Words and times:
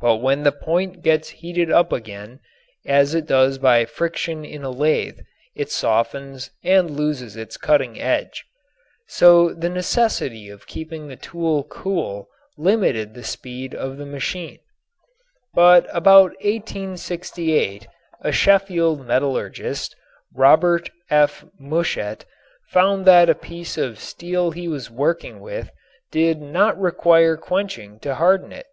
But 0.00 0.16
when 0.22 0.44
the 0.44 0.50
point 0.50 1.02
gets 1.02 1.28
heated 1.28 1.70
up 1.70 1.92
again, 1.92 2.40
as 2.86 3.14
it 3.14 3.26
does 3.26 3.58
by 3.58 3.84
friction 3.84 4.46
in 4.46 4.64
a 4.64 4.70
lathe, 4.70 5.18
it 5.54 5.70
softens 5.70 6.50
and 6.64 6.90
loses 6.90 7.36
its 7.36 7.58
cutting 7.58 8.00
edge. 8.00 8.46
So 9.08 9.52
the 9.52 9.68
necessity 9.68 10.48
of 10.48 10.66
keeping 10.66 11.06
the 11.06 11.16
tool 11.20 11.64
cool 11.64 12.28
limited 12.56 13.12
the 13.12 13.22
speed 13.24 13.74
of 13.74 13.98
the 13.98 14.06
machine. 14.06 14.58
But 15.52 15.86
about 15.94 16.30
1868 16.42 17.88
a 18.22 18.32
Sheffield 18.32 19.06
metallurgist, 19.06 19.94
Robert 20.34 20.88
F. 21.10 21.44
Mushet, 21.60 22.24
found 22.70 23.04
that 23.04 23.28
a 23.28 23.34
piece 23.34 23.76
of 23.76 23.98
steel 24.00 24.52
he 24.52 24.66
was 24.66 24.90
working 24.90 25.40
with 25.40 25.68
did 26.10 26.40
not 26.40 26.80
require 26.80 27.36
quenching 27.36 27.98
to 28.00 28.14
harden 28.14 28.50
it. 28.50 28.68